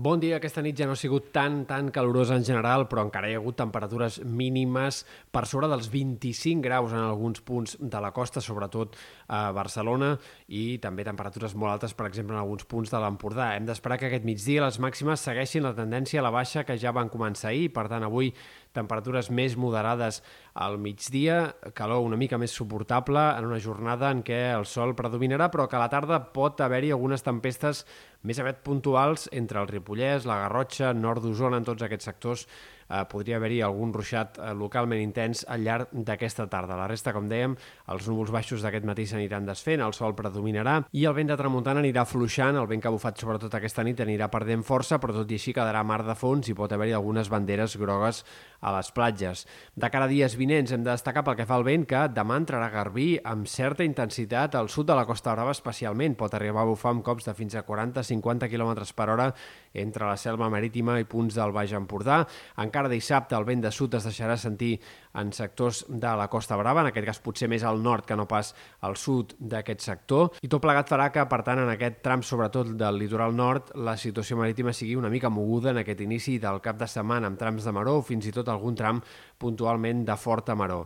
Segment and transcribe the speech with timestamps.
[0.00, 0.38] Bon dia.
[0.38, 3.40] Aquesta nit ja no ha sigut tan, tan calorosa en general, però encara hi ha
[3.42, 8.96] hagut temperatures mínimes per sobre dels 25 graus en alguns punts de la costa, sobretot
[9.28, 10.14] a Barcelona,
[10.48, 13.50] i també temperatures molt altes, per exemple, en alguns punts de l'Empordà.
[13.58, 16.96] Hem d'esperar que aquest migdia les màximes segueixin la tendència a la baixa que ja
[16.96, 18.32] van començar ahir, per tant, avui
[18.72, 20.22] temperatures més moderades
[20.54, 25.50] al migdia, calor una mica més suportable en una jornada en què el sol predominarà,
[25.50, 27.84] però que a la tarda pot haver-hi algunes tempestes
[28.26, 32.46] més aviat puntuals entre el Ripollès, la Garrotxa, nord d'Osona, en tots aquests sectors
[32.90, 36.76] eh, podria haver-hi algun ruixat eh, localment intens al llarg d'aquesta tarda.
[36.76, 37.56] La resta, com dèiem,
[37.94, 41.82] els núvols baixos d'aquest matí s'aniran desfent, el sol predominarà i el vent de tramuntana
[41.84, 45.30] anirà fluixant, el vent que ha bufat sobretot aquesta nit anirà perdent força, però tot
[45.30, 48.24] i així quedarà mar de fons i pot haver-hi algunes banderes grogues
[48.60, 49.46] a les platges.
[49.74, 52.36] De cara a dies vinents hem de destacar pel que fa al vent que demà
[52.40, 56.16] entrarà Garbí amb certa intensitat al sud de la Costa Brava especialment.
[56.20, 59.30] Pot arribar a bufar amb cops de fins a 40-50 km per hora
[59.72, 62.22] entre la selva marítima i punts del Baix Empordà.
[62.60, 64.78] Encara dissabte el vent de sud es deixarà sentir
[65.20, 68.28] en sectors de la Costa Brava, en aquest cas potser més al nord que no
[68.30, 68.54] pas
[68.86, 70.32] al sud d'aquest sector.
[70.40, 73.96] I tot plegat farà que, per tant, en aquest tram, sobretot del litoral nord, la
[74.00, 77.66] situació marítima sigui una mica moguda en aquest inici del cap de setmana, amb trams
[77.66, 79.02] de maró o fins i tot algun tram
[79.38, 80.84] puntualment de forta maró.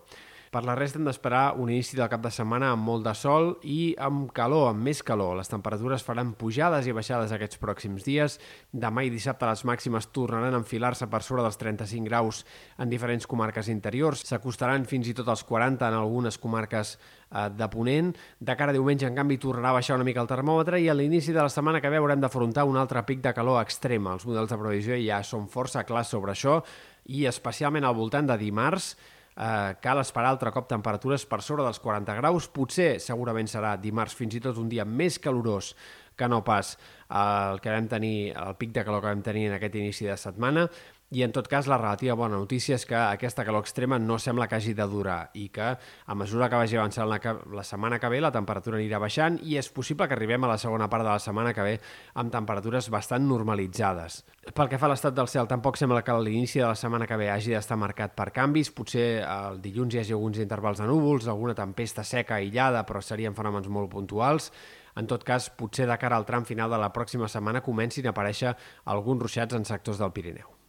[0.54, 3.48] Per la resta hem d'esperar un inici del cap de setmana amb molt de sol
[3.66, 5.32] i amb calor, amb més calor.
[5.34, 8.36] Les temperatures faran pujades i baixades aquests pròxims dies.
[8.70, 12.44] Demà i dissabte les màximes tornaran a enfilar-se per sobre dels 35 graus
[12.78, 14.22] en diferents comarques interiors.
[14.28, 18.12] S'acostaran fins i tot als 40 en algunes comarques eh, de Ponent.
[18.38, 20.94] De cara a diumenge, en canvi, tornarà a baixar una mica el termòmetre i a
[20.94, 24.06] l'inici de la setmana que ve haurem d'afrontar un altre pic de calor extrem.
[24.06, 26.60] Els models de previsió ja són força clars sobre això
[27.10, 28.94] i especialment al voltant de dimarts
[29.36, 32.48] eh, cal esperar altre cop temperatures per sobre dels 40 graus.
[32.48, 35.74] Potser, segurament serà dimarts fins i tot un dia més calorós
[36.14, 36.76] que no pas
[37.10, 40.16] el que vam tenir, el pic de calor que vam tenir en aquest inici de
[40.18, 40.68] setmana,
[41.10, 44.48] i en tot cas la relativa bona notícia és que aquesta calor extrema no sembla
[44.48, 47.20] que hagi de durar i que a mesura que vagi avançant la,
[47.54, 50.58] la setmana que ve la temperatura anirà baixant i és possible que arribem a la
[50.58, 51.74] segona part de la setmana que ve
[52.14, 54.24] amb temperatures bastant normalitzades.
[54.54, 57.20] Pel que fa a l'estat del cel, tampoc sembla que l'inici de la setmana que
[57.20, 58.72] ve hagi d'estar marcat per canvis.
[58.74, 63.36] Potser el dilluns hi hagi alguns intervals de núvols, alguna tempesta seca aïllada, però serien
[63.36, 64.50] fenòmens molt puntuals.
[64.96, 68.14] En tot cas, potser de cara al tram final de la pròxima setmana comencin a
[68.14, 68.54] aparèixer
[68.84, 70.63] alguns ruixats en sectors del Pirineu.